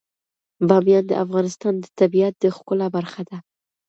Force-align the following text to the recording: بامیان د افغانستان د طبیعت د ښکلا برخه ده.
بامیان 0.67 1.03
د 1.07 1.13
افغانستان 1.23 1.73
د 1.79 1.85
طبیعت 1.99 2.33
د 2.39 2.45
ښکلا 2.55 2.87
برخه 2.95 3.21
ده. 3.29 3.37